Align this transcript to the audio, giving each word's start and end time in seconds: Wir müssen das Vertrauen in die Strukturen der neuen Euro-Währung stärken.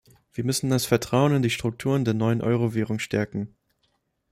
Wir 0.33 0.43
müssen 0.43 0.71
das 0.71 0.87
Vertrauen 0.87 1.31
in 1.35 1.43
die 1.43 1.51
Strukturen 1.51 2.03
der 2.03 2.15
neuen 2.15 2.41
Euro-Währung 2.41 2.97
stärken. 2.97 3.55